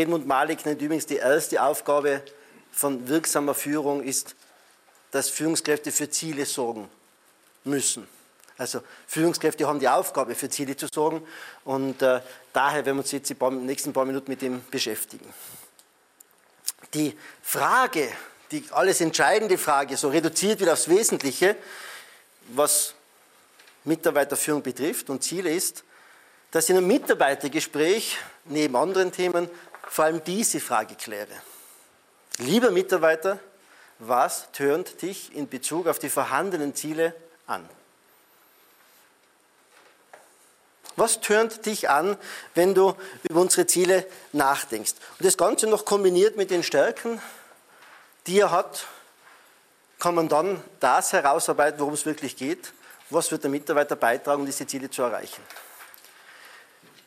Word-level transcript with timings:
Friedmund 0.00 0.26
Malik 0.26 0.64
nennt 0.64 0.80
übrigens 0.80 1.04
die 1.04 1.16
erste 1.16 1.62
Aufgabe 1.62 2.22
von 2.72 3.06
wirksamer 3.06 3.52
Führung 3.52 4.02
ist, 4.02 4.34
dass 5.10 5.28
Führungskräfte 5.28 5.92
für 5.92 6.08
Ziele 6.08 6.46
sorgen 6.46 6.88
müssen. 7.64 8.08
Also 8.56 8.80
Führungskräfte 9.06 9.68
haben 9.68 9.78
die 9.78 9.90
Aufgabe, 9.90 10.34
für 10.34 10.48
Ziele 10.48 10.74
zu 10.74 10.86
sorgen 10.90 11.20
und 11.66 12.00
äh, 12.00 12.22
daher 12.54 12.86
werden 12.86 12.96
wir 12.96 13.02
uns 13.02 13.12
jetzt 13.12 13.28
die 13.28 13.34
paar, 13.34 13.50
nächsten 13.50 13.92
paar 13.92 14.06
Minuten 14.06 14.30
mit 14.30 14.40
dem 14.40 14.64
beschäftigen. 14.70 15.30
Die 16.94 17.14
Frage, 17.42 18.08
die 18.52 18.64
alles 18.70 19.02
entscheidende 19.02 19.58
Frage, 19.58 19.98
so 19.98 20.08
reduziert 20.08 20.60
wieder 20.60 20.72
aufs 20.72 20.88
Wesentliche, 20.88 21.56
was 22.48 22.94
Mitarbeiterführung 23.84 24.62
betrifft 24.62 25.10
und 25.10 25.22
Ziele 25.22 25.50
ist, 25.52 25.84
dass 26.52 26.70
in 26.70 26.78
einem 26.78 26.86
Mitarbeitergespräch 26.86 28.16
neben 28.46 28.74
anderen 28.76 29.12
Themen 29.12 29.50
vor 29.90 30.04
allem 30.04 30.22
diese 30.22 30.60
Frage 30.60 30.94
kläre. 30.94 31.34
Lieber 32.38 32.70
Mitarbeiter, 32.70 33.40
was 33.98 34.50
tönt 34.52 35.02
dich 35.02 35.34
in 35.34 35.48
Bezug 35.48 35.88
auf 35.88 35.98
die 35.98 36.08
vorhandenen 36.08 36.76
Ziele 36.76 37.12
an? 37.48 37.68
Was 40.94 41.20
tönt 41.20 41.66
dich 41.66 41.90
an, 41.90 42.16
wenn 42.54 42.72
du 42.72 42.94
über 43.24 43.40
unsere 43.40 43.66
Ziele 43.66 44.06
nachdenkst? 44.32 44.94
Und 45.18 45.26
das 45.26 45.36
Ganze 45.36 45.66
noch 45.66 45.84
kombiniert 45.84 46.36
mit 46.36 46.52
den 46.52 46.62
Stärken, 46.62 47.20
die 48.28 48.38
er 48.38 48.52
hat, 48.52 48.86
kann 49.98 50.14
man 50.14 50.28
dann 50.28 50.62
das 50.78 51.12
herausarbeiten, 51.12 51.80
worum 51.80 51.94
es 51.94 52.06
wirklich 52.06 52.36
geht. 52.36 52.72
Was 53.10 53.30
wird 53.32 53.42
der 53.42 53.50
Mitarbeiter 53.50 53.96
beitragen, 53.96 54.42
um 54.42 54.46
diese 54.46 54.66
Ziele 54.66 54.88
zu 54.88 55.02
erreichen? 55.02 55.42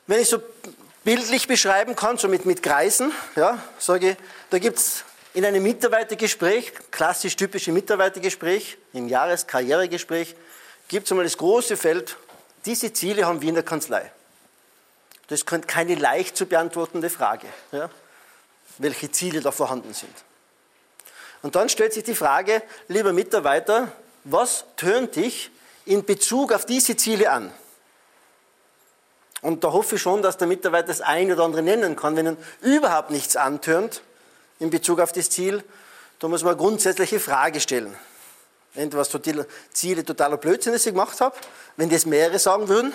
Wenn 0.06 0.20
ich 0.20 0.28
so 0.28 0.42
bildlich 1.04 1.48
beschreiben 1.48 1.96
kann, 1.96 2.18
so 2.18 2.28
mit, 2.28 2.46
mit 2.46 2.64
Kreisen, 2.64 3.12
ja, 3.36 3.62
sage 3.80 4.12
ich, 4.12 4.18
da 4.50 4.60
gibt 4.60 4.78
es 4.78 5.04
in 5.34 5.46
einem 5.46 5.64
Mitarbeitergespräch, 5.64 6.74
klassisch 6.92 7.36
typische 7.36 7.72
Mitarbeitergespräch, 7.72 8.78
im 8.94 9.08
Jahreskarrieregespräch, 9.08 10.36
gibt 10.88 11.06
es 11.06 11.12
einmal 11.12 11.26
das 11.26 11.38
große 11.38 11.76
Feld, 11.76 12.16
diese 12.66 12.94
Ziele 12.94 13.26
haben 13.26 13.42
wir 13.42 13.50
in 13.50 13.56
der 13.56 13.64
Kanzlei. 13.64 14.12
Das 15.28 15.42
ist 15.42 15.68
keine 15.68 15.96
leicht 15.96 16.38
zu 16.38 16.46
beantwortende 16.46 17.10
Frage, 17.10 17.48
ja, 17.72 17.90
welche 18.78 19.12
Ziele 19.12 19.42
da 19.42 19.52
vorhanden 19.52 19.94
sind. 19.94 20.14
Und 21.42 21.56
dann 21.56 21.68
stellt 21.70 21.94
sich 21.94 22.04
die 22.04 22.16
Frage, 22.16 22.62
lieber 22.88 23.12
Mitarbeiter, 23.12 23.92
was 24.24 24.64
tönt 24.78 25.16
dich 25.16 25.52
in 25.86 26.06
Bezug 26.06 26.54
auf 26.54 26.66
diese 26.66 26.96
Ziele 26.96 27.30
an? 27.32 27.52
Und 29.44 29.64
da 29.64 29.72
hoffe 29.74 29.96
ich 29.96 30.02
schon, 30.02 30.22
dass 30.22 30.38
der 30.38 30.48
Mitarbeiter 30.48 30.88
das 30.88 31.02
eine 31.02 31.34
oder 31.34 31.44
andere 31.44 31.62
nennen 31.62 31.96
kann. 31.96 32.16
Wenn 32.16 32.26
er 32.26 32.38
überhaupt 32.62 33.12
nichts 33.12 33.36
antörnt 33.36 34.02
in 34.60 34.70
Bezug 34.70 35.00
auf 35.00 35.12
das 35.12 35.30
Ziel, 35.30 35.64
da 36.20 36.30
muss 36.30 36.44
man 36.44 36.54
eine 36.54 36.62
grundsätzliche 36.62 37.20
Frage 37.20 37.60
stellen. 37.60 37.94
Entweder 38.74 39.02
was 39.02 39.10
die 39.10 39.44
Ziele 39.74 40.06
totaler 40.06 40.38
Blödsinn, 40.38 40.72
das 40.72 40.86
ich 40.86 40.94
gemacht 40.94 41.20
habe, 41.20 41.36
wenn 41.76 41.90
das 41.90 42.06
mehrere 42.06 42.40
sagen 42.40 42.70
würden, 42.70 42.94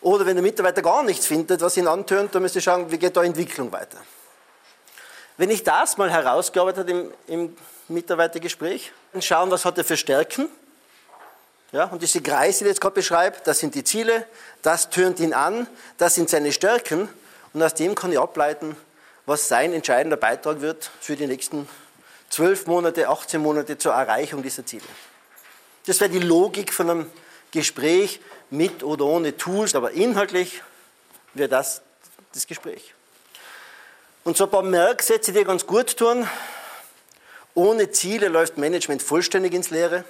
oder 0.00 0.24
wenn 0.24 0.36
der 0.36 0.42
Mitarbeiter 0.42 0.82
gar 0.82 1.02
nichts 1.02 1.26
findet, 1.26 1.60
was 1.60 1.76
ihn 1.76 1.88
antönt, 1.88 2.34
dann 2.34 2.42
müsste 2.42 2.60
ich 2.60 2.64
schauen, 2.64 2.90
wie 2.92 2.98
geht 2.98 3.16
da 3.16 3.24
Entwicklung 3.24 3.72
weiter. 3.72 3.98
Wenn 5.36 5.50
ich 5.50 5.64
das 5.64 5.96
mal 5.96 6.10
herausgearbeitet 6.10 6.88
habe 6.88 6.92
im, 6.92 7.12
im 7.26 7.56
Mitarbeitergespräch, 7.88 8.92
dann 9.12 9.20
schauen, 9.20 9.50
was 9.50 9.64
hat 9.64 9.76
er 9.78 9.84
für 9.84 9.96
Stärken, 9.96 10.48
ja, 11.72 11.84
und 11.84 12.00
diese 12.02 12.20
Kreise, 12.20 12.64
die 12.64 12.70
jetzt 12.70 12.80
gerade 12.80 12.94
beschreibe, 12.94 13.38
das 13.44 13.58
sind 13.58 13.74
die 13.74 13.84
Ziele, 13.84 14.26
das 14.62 14.90
tönt 14.90 15.20
ihn 15.20 15.34
an, 15.34 15.66
das 15.98 16.14
sind 16.14 16.30
seine 16.30 16.52
Stärken. 16.52 17.08
Und 17.52 17.62
aus 17.62 17.74
dem 17.74 17.94
kann 17.94 18.12
ich 18.12 18.18
ableiten, 18.18 18.76
was 19.24 19.48
sein 19.48 19.72
entscheidender 19.72 20.16
Beitrag 20.16 20.60
wird 20.60 20.90
für 21.00 21.16
die 21.16 21.26
nächsten 21.26 21.68
12 22.30 22.66
Monate, 22.66 23.08
18 23.08 23.40
Monate 23.40 23.78
zur 23.78 23.92
Erreichung 23.92 24.42
dieser 24.42 24.64
Ziele. 24.64 24.84
Das 25.86 26.00
wäre 26.00 26.10
die 26.10 26.20
Logik 26.20 26.72
von 26.72 26.90
einem 26.90 27.10
Gespräch 27.50 28.20
mit 28.50 28.82
oder 28.82 29.04
ohne 29.04 29.36
Tools, 29.36 29.74
aber 29.74 29.92
inhaltlich 29.92 30.62
wäre 31.34 31.48
das 31.48 31.82
das 32.32 32.46
Gespräch. 32.46 32.94
Und 34.24 34.36
so 34.36 34.44
ein 34.44 34.50
paar 34.50 34.62
Merksätze, 34.62 35.32
die 35.32 35.44
ganz 35.44 35.66
gut 35.66 35.96
tun. 35.96 36.28
Ohne 37.54 37.90
Ziele 37.90 38.28
läuft 38.28 38.58
Management 38.58 39.02
vollständig 39.02 39.54
ins 39.54 39.70
Leere. 39.70 40.04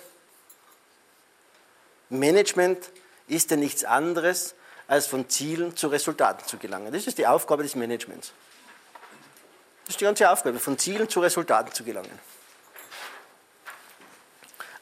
Management 2.08 2.90
ist 3.28 3.50
ja 3.50 3.56
nichts 3.56 3.84
anderes, 3.84 4.54
als 4.88 5.06
von 5.06 5.28
Zielen 5.28 5.76
zu 5.76 5.88
Resultaten 5.88 6.46
zu 6.46 6.58
gelangen. 6.58 6.92
Das 6.92 7.06
ist 7.06 7.18
die 7.18 7.26
Aufgabe 7.26 7.62
des 7.62 7.74
Managements. 7.74 8.32
Das 9.84 9.94
ist 9.94 10.00
die 10.00 10.04
ganze 10.04 10.30
Aufgabe, 10.30 10.58
von 10.58 10.78
Zielen 10.78 11.08
zu 11.08 11.20
Resultaten 11.20 11.72
zu 11.72 11.84
gelangen. 11.84 12.18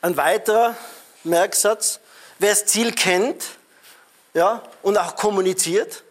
Ein 0.00 0.16
weiterer 0.16 0.76
Merksatz, 1.24 2.00
wer 2.38 2.50
das 2.50 2.66
Ziel 2.66 2.92
kennt 2.92 3.44
ja, 4.34 4.62
und 4.82 4.98
auch 4.98 5.16
kommuniziert, 5.16 6.04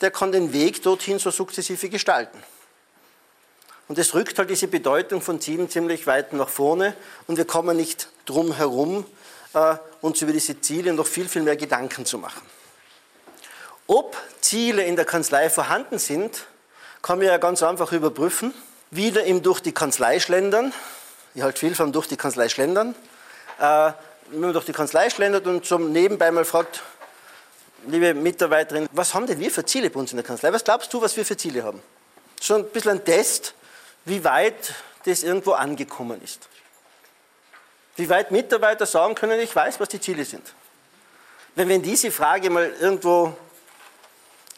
der 0.00 0.10
kann 0.10 0.32
den 0.32 0.52
Weg 0.52 0.82
dorthin 0.82 1.18
so 1.18 1.30
sukzessive 1.30 1.88
gestalten. 1.88 2.42
Und 3.88 3.98
es 3.98 4.14
rückt 4.14 4.38
halt 4.38 4.50
diese 4.50 4.66
Bedeutung 4.66 5.20
von 5.20 5.40
Zielen 5.40 5.70
ziemlich 5.70 6.06
weit 6.06 6.32
nach 6.32 6.48
vorne 6.48 6.96
und 7.28 7.36
wir 7.36 7.44
kommen 7.44 7.76
nicht 7.76 8.08
drum 8.24 8.52
herum, 8.52 9.06
uns 10.00 10.22
über 10.22 10.32
diese 10.32 10.60
Ziele 10.60 10.92
noch 10.92 11.06
viel, 11.06 11.28
viel 11.28 11.42
mehr 11.42 11.56
Gedanken 11.56 12.04
zu 12.04 12.18
machen. 12.18 12.42
Ob 13.86 14.16
Ziele 14.40 14.84
in 14.84 14.96
der 14.96 15.04
Kanzlei 15.04 15.48
vorhanden 15.48 15.98
sind, 15.98 16.46
kann 17.02 17.18
man 17.18 17.28
ja 17.28 17.36
ganz 17.38 17.62
einfach 17.62 17.92
überprüfen. 17.92 18.52
Wieder 18.90 19.24
im 19.24 19.42
durch 19.42 19.60
die 19.60 19.72
Kanzlei 19.72 20.18
schlendern. 20.20 20.72
Ich 21.34 21.42
halte 21.42 21.60
viel 21.60 21.74
von 21.74 21.92
durch 21.92 22.08
die 22.08 22.16
Kanzlei 22.16 22.48
schlendern. 22.48 22.94
Äh, 23.58 23.92
wenn 24.30 24.40
man 24.40 24.52
durch 24.52 24.64
die 24.64 24.72
Kanzlei 24.72 25.10
schlendert 25.10 25.46
und 25.46 25.64
zum 25.64 25.92
Nebenbei 25.92 26.30
mal 26.30 26.44
fragt, 26.44 26.82
liebe 27.86 28.14
Mitarbeiterin, 28.14 28.88
was 28.92 29.14
haben 29.14 29.26
denn 29.26 29.38
wir 29.38 29.50
für 29.50 29.64
Ziele 29.64 29.90
bei 29.90 30.00
uns 30.00 30.10
in 30.10 30.16
der 30.16 30.26
Kanzlei? 30.26 30.52
Was 30.52 30.64
glaubst 30.64 30.92
du, 30.92 31.00
was 31.00 31.16
wir 31.16 31.24
für 31.24 31.36
Ziele 31.36 31.62
haben? 31.62 31.80
Schon 32.40 32.62
ein 32.62 32.70
bisschen 32.70 32.92
ein 32.92 33.04
Test, 33.04 33.54
wie 34.04 34.24
weit 34.24 34.74
das 35.04 35.22
irgendwo 35.22 35.52
angekommen 35.52 36.20
ist. 36.22 36.48
Wie 37.96 38.08
weit 38.10 38.30
Mitarbeiter 38.30 38.84
sagen 38.84 39.14
können, 39.14 39.40
ich 39.40 39.54
weiß, 39.56 39.80
was 39.80 39.88
die 39.88 40.00
Ziele 40.00 40.24
sind. 40.24 40.54
Wenn, 41.54 41.68
wenn 41.68 41.82
diese 41.82 42.10
Frage 42.10 42.50
mal 42.50 42.70
irgendwo 42.78 43.34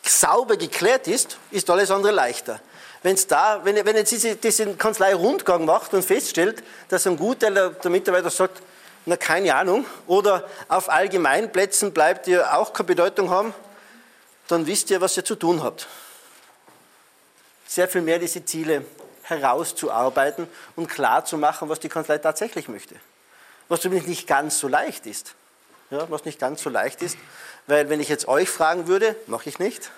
sauber 0.03 0.57
geklärt 0.57 1.07
ist, 1.07 1.39
ist 1.53 1.71
alles 1.71 1.91
andere 1.91 2.13
leichter. 2.13 2.61
Wenn's 3.05 3.29
da, 3.29 3.65
wenn, 3.65 3.77
wenn 3.87 3.95
jetzt 3.95 4.11
diese, 4.11 4.35
diesen 4.35 4.77
Kanzlei-Rundgang 4.77 5.65
macht 5.65 5.95
und 5.95 6.05
feststellt, 6.05 6.65
dass 6.89 7.07
ein 7.07 7.17
Gutteil 7.17 7.55
der, 7.55 7.71
der 7.71 7.91
Mitarbeiter 7.93 8.31
sagt, 8.31 8.61
na 9.07 9.17
keine 9.17 9.55
Ahnung, 9.55 9.87
oder 10.09 10.49
auf 10.67 10.89
Allgemeinplätzen 10.89 11.93
bleibt, 11.93 12.27
die 12.27 12.37
auch 12.39 12.73
keine 12.73 12.89
Bedeutung 12.89 13.31
haben, 13.31 13.55
dann 14.49 14.67
wisst 14.67 14.91
ihr, 14.91 15.01
was 15.01 15.17
ihr 15.17 15.25
zu 15.25 15.37
tun 15.37 15.63
habt. 15.63 15.87
Sehr 17.69 17.87
viel 17.87 18.03
mehr 18.03 18.19
diese 18.19 18.45
Ziele 18.45 18.85
herauszuarbeiten 19.23 20.49
und 20.75 20.89
klar 20.89 21.25
zu 21.25 21.39
machen, 21.39 21.69
was 21.69 21.79
die 21.79 21.89
Kanzlei 21.89 22.19
tatsächlich 22.19 22.67
möchte 22.67 22.97
was 23.69 23.85
übrigens 23.85 24.07
nicht 24.07 24.27
ganz 24.27 24.59
so 24.59 24.69
leicht 24.69 25.07
ist. 25.07 25.35
Ja, 25.91 26.11
was 26.11 26.25
nicht 26.25 26.39
ganz 26.39 26.63
so 26.63 26.69
leicht 26.69 27.01
ist, 27.03 27.17
weil 27.67 27.89
wenn 27.89 28.01
ich 28.01 28.09
jetzt 28.09 28.29
euch 28.29 28.51
fragen 28.51 28.89
würde, 28.89 29.17
mache 29.27 29.49
ich 29.49 29.59
nicht, 29.59 29.91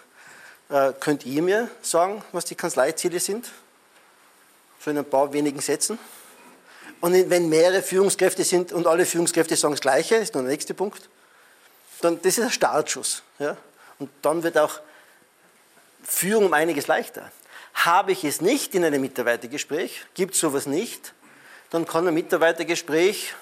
äh, 0.68 0.92
könnt 1.00 1.26
ihr 1.26 1.42
mir 1.42 1.68
sagen, 1.82 2.22
was 2.32 2.44
die 2.44 2.54
Kanzleiziele 2.54 3.18
sind? 3.18 3.50
So 4.78 4.90
in 4.90 4.98
ein 4.98 5.04
paar 5.04 5.32
wenigen 5.32 5.60
Sätzen. 5.60 5.98
Und 7.00 7.12
wenn 7.30 7.48
mehrere 7.48 7.82
Führungskräfte 7.82 8.44
sind 8.44 8.72
und 8.72 8.86
alle 8.86 9.06
Führungskräfte 9.06 9.56
sagen 9.56 9.74
das 9.74 9.80
Gleiche, 9.80 10.16
ist 10.16 10.34
nur 10.34 10.42
der 10.42 10.52
nächste 10.52 10.74
Punkt, 10.74 11.08
dann 12.02 12.20
das 12.22 12.38
ist 12.38 12.44
ein 12.44 12.50
Startschuss. 12.50 13.22
Ja? 13.38 13.56
Und 13.98 14.10
dann 14.22 14.42
wird 14.42 14.58
auch 14.58 14.80
Führung 16.04 16.46
um 16.46 16.52
einiges 16.52 16.86
leichter. 16.86 17.30
Habe 17.74 18.12
ich 18.12 18.24
es 18.24 18.40
nicht 18.40 18.74
in 18.74 18.84
einem 18.84 19.00
Mitarbeitergespräch, 19.00 20.04
gibt 20.14 20.34
es 20.34 20.40
sowas 20.40 20.66
nicht, 20.66 21.14
dann 21.70 21.86
kann 21.86 22.06
ein 22.06 22.14
Mitarbeitergespräch 22.14 23.34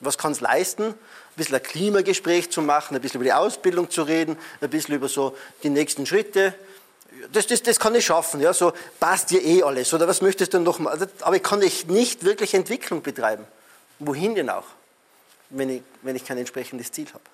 was 0.00 0.18
kann 0.18 0.32
es 0.32 0.40
leisten? 0.40 0.84
Ein 0.84 0.94
bisschen 1.36 1.54
ein 1.56 1.62
Klimagespräch 1.62 2.50
zu 2.50 2.62
machen, 2.62 2.94
ein 2.94 3.00
bisschen 3.00 3.20
über 3.20 3.24
die 3.24 3.32
Ausbildung 3.32 3.90
zu 3.90 4.02
reden, 4.02 4.36
ein 4.60 4.70
bisschen 4.70 4.94
über 4.94 5.08
so 5.08 5.36
die 5.62 5.70
nächsten 5.70 6.06
Schritte. 6.06 6.54
Das, 7.32 7.46
das, 7.46 7.62
das 7.62 7.80
kann 7.80 7.94
ich 7.94 8.06
schaffen, 8.06 8.40
ja, 8.40 8.52
so 8.52 8.72
passt 9.00 9.30
dir 9.30 9.42
eh 9.42 9.62
alles, 9.62 9.92
oder 9.92 10.06
was 10.06 10.20
möchtest 10.20 10.54
du 10.54 10.60
noch 10.60 10.78
mal? 10.78 11.08
Aber 11.22 11.36
ich 11.36 11.42
kann 11.42 11.58
nicht 11.58 12.24
wirklich 12.24 12.54
Entwicklung 12.54 13.02
betreiben. 13.02 13.44
Wohin 13.98 14.34
denn 14.34 14.50
auch, 14.50 14.66
wenn 15.50 15.70
ich, 15.70 15.82
wenn 16.02 16.14
ich 16.14 16.24
kein 16.24 16.38
entsprechendes 16.38 16.92
Ziel 16.92 17.08
habe? 17.08 17.24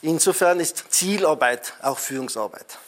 Insofern 0.00 0.60
ist 0.60 0.84
Zielarbeit 0.90 1.74
auch 1.82 1.98
Führungsarbeit. 1.98 2.78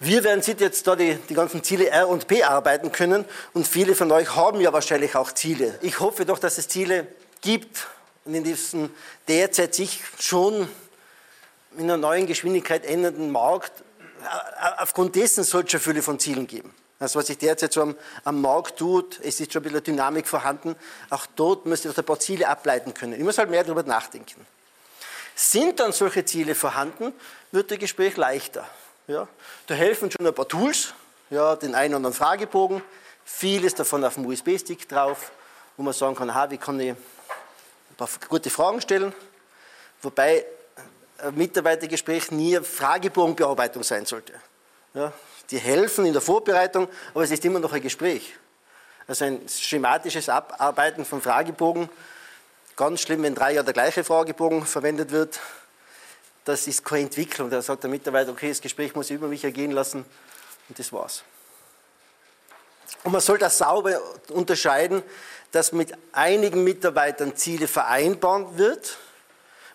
Wir 0.00 0.24
werden 0.24 0.42
Sie 0.42 0.52
jetzt 0.52 0.86
da 0.86 0.96
die, 0.96 1.14
die 1.28 1.34
ganzen 1.34 1.62
Ziele 1.62 1.88
R 1.88 2.08
und 2.08 2.26
P 2.26 2.42
arbeiten 2.42 2.92
können 2.92 3.24
und 3.52 3.66
viele 3.66 3.94
von 3.94 4.10
euch 4.12 4.36
haben 4.36 4.60
ja 4.60 4.72
wahrscheinlich 4.72 5.16
auch 5.16 5.32
Ziele. 5.32 5.78
Ich 5.82 6.00
hoffe 6.00 6.24
doch, 6.24 6.38
dass 6.38 6.58
es 6.58 6.68
Ziele 6.68 7.06
gibt 7.40 7.86
und 8.24 8.34
in 8.34 8.44
diesem 8.44 8.90
derzeit 9.26 9.74
sich 9.74 10.02
schon 10.18 10.68
in 11.76 11.84
einer 11.84 11.96
neuen 11.96 12.26
Geschwindigkeit 12.26 12.84
ändernden 12.84 13.30
Markt 13.30 13.72
aufgrund 14.78 15.14
dessen 15.16 15.44
soll 15.44 15.64
es 15.64 15.70
schon 15.70 15.80
viele 15.80 16.02
von 16.02 16.18
Zielen 16.18 16.46
geben. 16.46 16.74
Also 17.00 17.18
was 17.18 17.28
sich 17.28 17.38
derzeit 17.38 17.72
so 17.72 17.82
am, 17.82 17.96
am, 18.24 18.40
Markt 18.40 18.78
tut, 18.78 19.20
es 19.22 19.38
ist 19.38 19.52
schon 19.52 19.60
ein 19.60 19.64
bisschen 19.64 19.84
Dynamik 19.84 20.26
vorhanden, 20.26 20.74
auch 21.10 21.26
dort 21.36 21.64
müsste 21.66 21.88
ich 21.88 21.96
ein 21.96 22.04
paar 22.04 22.18
Ziele 22.18 22.48
ableiten 22.48 22.92
können. 22.92 23.12
Ich 23.12 23.22
muss 23.22 23.38
halt 23.38 23.50
mehr 23.50 23.62
darüber 23.62 23.84
nachdenken. 23.84 24.44
Sind 25.36 25.78
dann 25.78 25.92
solche 25.92 26.24
Ziele 26.24 26.56
vorhanden, 26.56 27.12
wird 27.52 27.70
das 27.70 27.78
Gespräch 27.78 28.16
leichter. 28.16 28.68
Ja? 29.08 29.26
Da 29.66 29.74
helfen 29.74 30.10
schon 30.10 30.26
ein 30.26 30.34
paar 30.34 30.46
Tools, 30.46 30.94
ja, 31.30 31.56
den 31.56 31.74
einen 31.74 31.94
oder 31.94 31.96
anderen 31.96 32.14
Fragebogen, 32.14 32.82
vieles 33.24 33.74
davon 33.74 34.04
auf 34.04 34.14
dem 34.14 34.26
USB-Stick 34.26 34.88
drauf, 34.88 35.32
wo 35.76 35.82
man 35.82 35.92
sagen 35.92 36.14
kann, 36.14 36.30
aha, 36.30 36.50
wie 36.50 36.58
kann 36.58 36.78
ich 36.78 36.90
ein 36.90 36.96
paar 37.96 38.08
gute 38.28 38.50
Fragen 38.50 38.80
stellen, 38.80 39.12
wobei 40.02 40.44
ein 41.18 41.34
Mitarbeitergespräch 41.34 42.30
nie 42.30 42.56
eine 42.56 42.64
Fragebogenbearbeitung 42.64 43.82
sein 43.82 44.06
sollte. 44.06 44.34
Ja, 44.94 45.12
die 45.50 45.58
helfen 45.58 46.04
in 46.04 46.12
der 46.12 46.22
Vorbereitung, 46.22 46.88
aber 47.12 47.24
es 47.24 47.30
ist 47.30 47.44
immer 47.44 47.58
noch 47.58 47.72
ein 47.72 47.82
Gespräch. 47.82 48.34
Also 49.06 49.24
ein 49.24 49.40
schematisches 49.48 50.28
Abarbeiten 50.28 51.04
von 51.04 51.22
Fragebogen, 51.22 51.88
ganz 52.76 53.00
schlimm, 53.00 53.22
wenn 53.22 53.34
drei 53.34 53.54
Jahre 53.54 53.64
der 53.64 53.74
gleiche 53.74 54.04
Fragebogen 54.04 54.66
verwendet 54.66 55.10
wird, 55.10 55.40
das 56.48 56.66
ist 56.66 56.82
keine 56.82 57.02
Entwicklung. 57.02 57.50
Da 57.50 57.60
sagt 57.60 57.82
der 57.82 57.90
Mitarbeiter, 57.90 58.30
okay, 58.30 58.48
das 58.48 58.62
Gespräch 58.62 58.94
muss 58.94 59.10
ich 59.10 59.16
über 59.16 59.28
mich 59.28 59.44
ergehen 59.44 59.70
lassen 59.70 60.04
und 60.68 60.78
das 60.78 60.90
war's. 60.92 61.22
Und 63.04 63.12
man 63.12 63.20
soll 63.20 63.36
das 63.36 63.58
sauber 63.58 64.00
unterscheiden, 64.30 65.02
dass 65.52 65.72
mit 65.72 65.92
einigen 66.12 66.64
Mitarbeitern 66.64 67.36
Ziele 67.36 67.68
vereinbart 67.68 68.56
wird, 68.56 68.96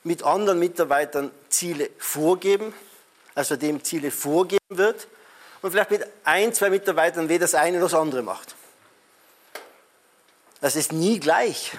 mit 0.04 0.24
anderen 0.24 0.58
Mitarbeitern 0.58 1.30
Ziele 1.48 1.92
vorgeben, 2.00 2.74
also 3.36 3.56
dem 3.56 3.84
Ziele 3.84 4.10
vorgeben 4.10 4.60
wird 4.70 5.08
und 5.62 5.72
vielleicht 5.72 5.92
mit 5.92 6.08
ein, 6.24 6.54
zwei 6.54 6.72
Mitarbeitern 6.72 7.30
weder 7.30 7.42
das 7.42 7.54
eine 7.54 7.78
noch 7.78 7.92
das 7.92 8.00
andere 8.00 8.24
macht. 8.24 8.56
Das 10.60 10.76
ist 10.76 10.92
nie 10.92 11.20
gleich. 11.20 11.78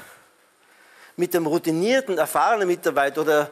Mit 1.17 1.35
dem 1.35 1.47
routinierten, 1.47 2.17
erfahrenen 2.17 2.69
Mitarbeiter 2.69 3.23
oder 3.23 3.51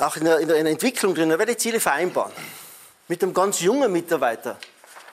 auch 0.00 0.16
in 0.16 0.24
der, 0.24 0.38
in 0.38 0.48
der 0.48 0.58
Entwicklung 0.58 1.14
drin, 1.14 1.28
da 1.28 1.38
werde 1.38 1.52
ich 1.52 1.58
Ziele 1.58 1.80
vereinbaren. 1.80 2.32
Mit 3.08 3.22
dem 3.22 3.34
ganz 3.34 3.60
jungen 3.60 3.92
Mitarbeiter, 3.92 4.58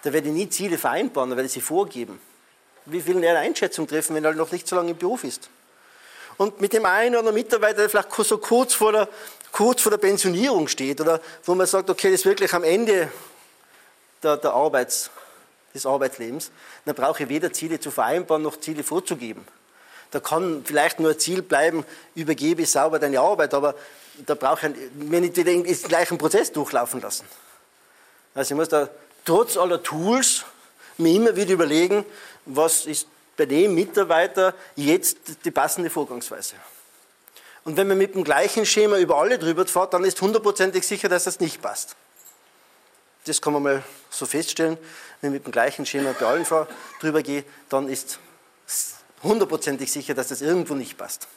da 0.03 0.13
werde 0.13 0.27
ich 0.27 0.33
nie 0.33 0.49
Ziele 0.49 0.77
vereinbaren, 0.77 1.29
da 1.29 1.35
werde 1.35 1.47
ich 1.47 1.53
sie 1.53 1.61
vorgeben. 1.61 2.19
Wie 2.85 3.05
will 3.05 3.23
er 3.23 3.31
eine 3.31 3.39
Einschätzung 3.39 3.87
treffen, 3.87 4.15
wenn 4.15 4.23
er 4.23 4.33
noch 4.33 4.51
nicht 4.51 4.67
so 4.67 4.75
lange 4.75 4.91
im 4.91 4.97
Beruf 4.97 5.23
ist? 5.23 5.49
Und 6.37 6.61
mit 6.61 6.71
dem 6.73 6.85
einen 6.85 7.15
oder 7.15 7.19
anderen 7.19 7.35
Mitarbeiter, 7.35 7.77
der 7.77 7.89
vielleicht 7.89 8.13
so 8.13 8.37
kurz 8.37 8.73
vor 8.73 8.91
der, 8.91 9.09
kurz 9.51 9.81
vor 9.81 9.89
der 9.89 9.97
Pensionierung 9.97 10.67
steht 10.67 11.01
oder 11.01 11.19
wo 11.43 11.55
man 11.55 11.65
sagt, 11.65 11.89
okay, 11.89 12.11
das 12.11 12.21
ist 12.21 12.25
wirklich 12.25 12.53
am 12.53 12.63
Ende 12.63 13.11
der, 14.23 14.37
der 14.37 14.53
Arbeits, 14.53 15.09
des 15.73 15.85
Arbeitslebens, 15.85 16.51
dann 16.85 16.95
brauche 16.95 17.23
ich 17.23 17.29
weder 17.29 17.51
Ziele 17.51 17.79
zu 17.79 17.91
vereinbaren 17.91 18.41
noch 18.41 18.59
Ziele 18.59 18.83
vorzugeben. 18.83 19.45
Da 20.11 20.19
kann 20.19 20.63
vielleicht 20.65 20.99
nur 20.99 21.11
ein 21.11 21.19
Ziel 21.19 21.41
bleiben, 21.41 21.85
übergebe 22.15 22.65
sauber 22.65 22.99
deine 22.99 23.19
Arbeit, 23.19 23.53
aber 23.53 23.75
da 24.25 24.35
brauche 24.35 24.67
ich 24.67 24.75
mir 24.95 25.21
nicht 25.21 25.37
den 25.37 25.63
gleichen 25.63 26.17
Prozess 26.17 26.51
durchlaufen 26.51 27.01
lassen. 27.01 27.25
Also 28.33 28.53
ich 28.53 28.57
muss 28.57 28.69
da 28.69 28.89
trotz 29.25 29.57
aller 29.57 29.81
Tools 29.81 30.45
mir 30.97 31.13
immer 31.13 31.35
wieder 31.35 31.53
überlegen, 31.53 32.05
was 32.45 32.85
ist 32.85 33.07
bei 33.35 33.45
dem 33.45 33.75
Mitarbeiter 33.75 34.53
jetzt 34.75 35.17
die 35.45 35.51
passende 35.51 35.89
Vorgangsweise. 35.89 36.55
Und 37.63 37.77
wenn 37.77 37.87
man 37.87 37.97
mit 37.97 38.15
dem 38.15 38.23
gleichen 38.23 38.65
Schema 38.65 38.97
über 38.97 39.17
alle 39.17 39.37
drüber 39.37 39.65
fährt, 39.65 39.93
dann 39.93 40.03
ist 40.03 40.21
hundertprozentig 40.21 40.87
sicher, 40.87 41.09
dass 41.09 41.25
das 41.25 41.39
nicht 41.39 41.61
passt. 41.61 41.95
Das 43.25 43.41
kann 43.41 43.53
man 43.53 43.63
mal 43.63 43.83
so 44.09 44.25
feststellen. 44.25 44.77
Wenn 45.19 45.31
ich 45.31 45.39
mit 45.39 45.45
dem 45.45 45.51
gleichen 45.51 45.85
Schema 45.85 46.13
bei 46.17 46.25
allen 46.25 46.45
drüber 47.01 47.21
gehe, 47.21 47.43
dann 47.69 47.89
ist 47.89 48.19
hundertprozentig 49.21 49.91
sicher, 49.91 50.13
dass 50.13 50.29
das 50.29 50.41
irgendwo 50.41 50.75
nicht 50.75 50.97
passt. 50.97 51.27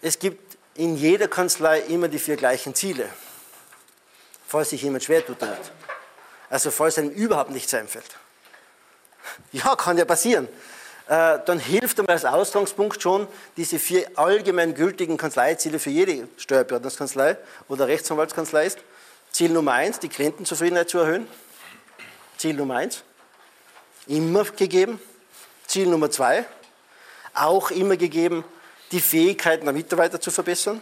Es 0.00 0.18
gibt 0.18 0.45
in 0.76 0.96
jeder 0.96 1.28
Kanzlei 1.28 1.80
immer 1.80 2.08
die 2.08 2.18
vier 2.18 2.36
gleichen 2.36 2.74
Ziele, 2.74 3.08
falls 4.46 4.70
sich 4.70 4.82
jemand 4.82 5.04
schwer 5.04 5.24
tut 5.24 5.40
damit. 5.40 5.72
Also 6.48 6.70
falls 6.70 6.98
einem 6.98 7.10
überhaupt 7.10 7.50
nichts 7.50 7.74
einfällt. 7.74 8.16
Ja, 9.52 9.74
kann 9.76 9.98
ja 9.98 10.04
passieren. 10.04 10.48
Äh, 11.08 11.38
dann 11.44 11.58
hilft 11.58 12.00
einmal 12.00 12.14
als 12.14 12.24
Ausgangspunkt 12.24 13.00
schon 13.00 13.28
diese 13.56 13.78
vier 13.78 14.06
allgemein 14.16 14.74
gültigen 14.74 15.16
Kanzleiziele 15.16 15.78
für 15.78 15.90
jede 15.90 16.28
Steuerberatungskanzlei 16.36 17.36
oder 17.68 17.86
Rechtsanwaltskanzlei 17.86 18.66
ist. 18.66 18.78
Ziel 19.30 19.50
Nummer 19.50 19.72
eins, 19.72 20.00
die 20.00 20.08
Klientenzufriedenheit 20.08 20.88
zu 20.88 20.98
erhöhen. 20.98 21.28
Ziel 22.38 22.54
Nummer 22.54 22.76
eins, 22.76 23.02
immer 24.06 24.44
gegeben. 24.44 25.00
Ziel 25.66 25.86
Nummer 25.88 26.10
zwei, 26.10 26.44
auch 27.34 27.70
immer 27.70 27.96
gegeben, 27.96 28.44
die 28.92 29.00
Fähigkeiten 29.00 29.64
der 29.64 29.74
Mitarbeiter 29.74 30.20
zu 30.20 30.30
verbessern. 30.30 30.80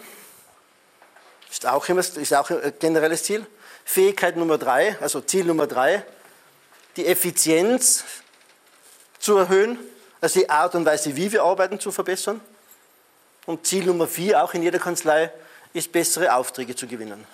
Ist 1.50 1.66
auch, 1.66 1.88
immer, 1.88 2.00
ist 2.00 2.34
auch 2.34 2.50
ein 2.50 2.72
generelles 2.78 3.22
Ziel. 3.22 3.46
Fähigkeit 3.84 4.36
Nummer 4.36 4.58
drei, 4.58 4.96
also 5.00 5.20
Ziel 5.20 5.44
Nummer 5.44 5.66
drei, 5.66 6.04
die 6.96 7.06
Effizienz 7.06 8.04
zu 9.18 9.36
erhöhen, 9.36 9.78
also 10.20 10.40
die 10.40 10.50
Art 10.50 10.74
und 10.74 10.84
Weise, 10.84 11.16
wie 11.16 11.30
wir 11.32 11.42
arbeiten, 11.42 11.78
zu 11.78 11.92
verbessern. 11.92 12.40
Und 13.46 13.66
Ziel 13.66 13.84
Nummer 13.84 14.06
vier, 14.06 14.42
auch 14.42 14.54
in 14.54 14.62
jeder 14.62 14.78
Kanzlei, 14.78 15.30
ist 15.72 15.92
bessere 15.92 16.34
Aufträge 16.34 16.74
zu 16.74 16.86
gewinnen. 16.86 17.24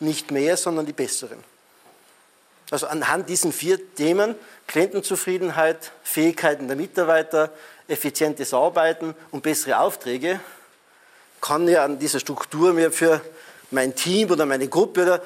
Nicht 0.00 0.30
mehr, 0.30 0.56
sondern 0.56 0.86
die 0.86 0.92
besseren. 0.92 1.42
Also 2.70 2.88
anhand 2.88 3.28
diesen 3.28 3.52
vier 3.52 3.94
Themen, 3.94 4.34
Klientenzufriedenheit, 4.66 5.92
Fähigkeiten 6.02 6.66
der 6.66 6.76
Mitarbeiter, 6.76 7.52
effizientes 7.88 8.52
Arbeiten 8.52 9.14
und 9.30 9.42
bessere 9.42 9.78
Aufträge, 9.78 10.40
kann 11.40 11.68
ja 11.68 11.84
an 11.84 11.98
dieser 11.98 12.20
Struktur 12.20 12.72
mir 12.72 12.90
für 12.90 13.20
mein 13.70 13.94
Team 13.94 14.30
oder 14.30 14.46
meine 14.46 14.68
Gruppe 14.68 15.02
oder 15.02 15.22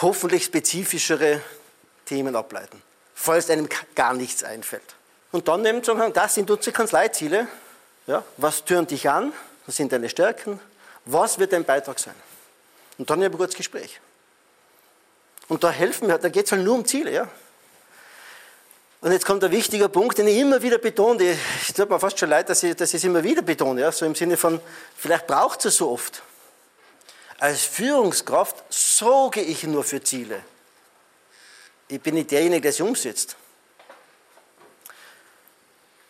hoffentlich 0.00 0.44
spezifischere 0.44 1.40
Themen 2.04 2.36
ableiten, 2.36 2.82
falls 3.14 3.50
einem 3.50 3.68
gar 3.94 4.14
nichts 4.14 4.42
einfällt. 4.42 4.82
Und 5.30 5.48
dann 5.48 5.64
eben 5.64 5.82
sagen, 5.82 6.12
das 6.12 6.34
sind 6.34 6.50
unsere 6.50 6.72
Kanzleiziele. 6.72 7.48
Ja, 8.06 8.24
was 8.36 8.64
türnt 8.64 8.90
dich 8.90 9.08
an? 9.08 9.32
Was 9.66 9.76
sind 9.76 9.92
deine 9.92 10.08
Stärken? 10.08 10.60
Was 11.04 11.38
wird 11.38 11.52
dein 11.52 11.64
Beitrag 11.64 11.98
sein? 11.98 12.14
Und 12.98 13.08
dann 13.08 13.22
ein 13.22 13.32
kurzes 13.32 13.56
Gespräch. 13.56 14.00
Und 15.48 15.64
da 15.64 15.70
helfen 15.70 16.08
wir, 16.08 16.18
da 16.18 16.28
geht 16.28 16.46
es 16.46 16.52
halt 16.52 16.62
nur 16.62 16.74
um 16.74 16.84
Ziele. 16.84 17.12
Ja? 17.12 17.28
Und 19.02 19.10
jetzt 19.10 19.26
kommt 19.26 19.42
ein 19.42 19.50
wichtiger 19.50 19.88
Punkt, 19.88 20.16
den 20.16 20.28
ich 20.28 20.38
immer 20.38 20.62
wieder 20.62 20.78
betone. 20.78 21.36
Es 21.60 21.74
tut 21.74 21.90
mir 21.90 21.98
fast 21.98 22.20
schon 22.20 22.30
leid, 22.30 22.48
dass 22.48 22.62
ich, 22.62 22.76
dass 22.76 22.90
ich 22.90 22.98
es 22.98 23.04
immer 23.04 23.22
wieder 23.24 23.42
betone. 23.42 23.80
Ja? 23.80 23.90
So 23.90 24.06
im 24.06 24.14
Sinne 24.14 24.36
von, 24.36 24.60
vielleicht 24.96 25.26
braucht 25.26 25.64
es 25.64 25.76
so 25.76 25.90
oft. 25.90 26.22
Als 27.40 27.62
Führungskraft 27.62 28.62
sorge 28.72 29.40
ich 29.40 29.64
nur 29.64 29.82
für 29.82 30.00
Ziele. 30.00 30.40
Ich 31.88 32.00
bin 32.00 32.14
nicht 32.14 32.30
derjenige, 32.30 32.60
der 32.60 32.72
sie 32.72 32.84
umsetzt. 32.84 33.34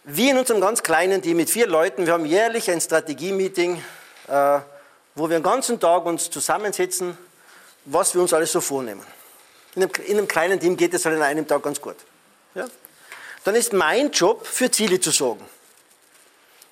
Wir 0.05 0.33
in 0.33 0.39
unserem 0.39 0.61
ganz 0.61 0.83
kleinen 0.83 1.23
Team 1.23 1.39
mit 1.39 1.49
vier 1.49 1.67
Leuten, 1.67 2.05
wir 2.05 2.13
haben 2.13 2.27
jährlich 2.27 2.71
ein 2.71 2.81
Strategie-Meeting, 2.81 3.83
äh, 4.29 4.59
wo 5.15 5.31
wir 5.31 5.39
den 5.39 5.43
ganzen 5.43 5.81
Tag 5.81 6.05
uns 6.05 6.29
zusammensetzen, 6.29 7.17
was 7.87 8.15
wir 8.15 8.21
uns 8.21 8.35
alles 8.35 8.53
so 8.53 8.61
vornehmen. 8.61 9.03
In 9.77 9.83
einem, 9.83 9.93
in 10.07 10.19
einem, 10.19 10.29
kleinen 10.29 10.61
Team 10.61 10.77
geht 10.77 10.93
es 10.93 11.07
halt 11.07 11.17
in 11.17 11.23
einem 11.23 11.49
Tag 11.49 11.63
ganz 11.63 11.81
gut. 11.81 11.97
Ja? 12.55 12.67
Dann 13.45 13.55
ist 13.55 13.73
mein 13.73 14.11
Job, 14.11 14.47
für 14.47 14.71
Ziele 14.71 15.01
zu 15.01 15.11
sorgen. 15.11 15.45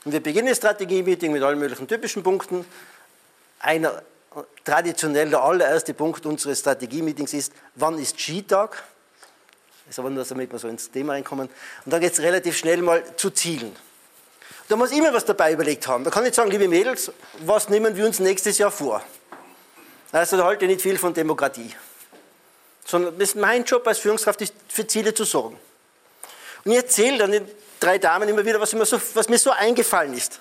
Und 0.04 0.12
wir 0.12 0.22
beginnen 0.22 0.48
das 0.48 0.58
Strategie-Meeting 0.58 1.32
mit 1.32 1.42
allen 1.42 1.58
möglichen 1.58 1.86
typischen 1.86 2.22
Punkten. 2.22 2.64
Einer 3.58 4.02
traditionell 4.64 5.28
der 5.28 5.42
allererste 5.42 5.92
Punkt 5.92 6.24
unseres 6.24 6.60
Strategie-Meetings 6.60 7.34
ist, 7.34 7.52
wann 7.74 7.98
ist 7.98 8.18
Skitag? 8.18 8.82
Das 9.84 9.94
ist 9.94 9.98
aber 9.98 10.10
nur, 10.10 10.24
damit 10.24 10.52
wir 10.52 10.58
so 10.58 10.68
ins 10.68 10.90
Thema 10.90 11.14
reinkommen. 11.14 11.48
Und 11.84 11.92
dann 11.92 12.00
geht 12.00 12.12
es 12.12 12.20
relativ 12.20 12.56
schnell 12.56 12.80
mal 12.80 13.02
zu 13.16 13.30
Zielen. 13.30 13.74
Da 14.68 14.76
muss 14.76 14.92
ich 14.92 14.98
immer 14.98 15.12
was 15.12 15.24
dabei 15.24 15.52
überlegt 15.52 15.86
haben. 15.88 16.04
Da 16.04 16.10
kann 16.10 16.24
ich 16.24 16.34
sagen, 16.34 16.50
liebe 16.50 16.68
Mädels, 16.68 17.12
was 17.40 17.68
nehmen 17.68 17.96
wir 17.96 18.06
uns 18.06 18.20
nächstes 18.20 18.58
Jahr 18.58 18.70
vor? 18.70 19.02
Also 20.12 20.36
da 20.36 20.44
halte 20.44 20.64
ich 20.64 20.70
nicht 20.70 20.82
viel 20.82 20.96
von 20.96 21.12
Demokratie 21.12 21.74
sondern 22.90 23.18
das 23.18 23.30
ist 23.30 23.36
mein 23.36 23.64
Job 23.64 23.86
als 23.86 23.98
Führungskraft, 23.98 24.52
für 24.68 24.86
Ziele 24.86 25.14
zu 25.14 25.24
sorgen. 25.24 25.56
Und 26.64 26.72
ich 26.72 26.78
erzähle 26.78 27.18
dann 27.18 27.32
den 27.32 27.48
drei 27.78 27.98
Damen 27.98 28.28
immer 28.28 28.44
wieder, 28.44 28.60
was, 28.60 28.72
immer 28.72 28.86
so, 28.86 29.00
was 29.14 29.28
mir 29.28 29.38
so 29.38 29.50
eingefallen 29.50 30.14
ist. 30.14 30.40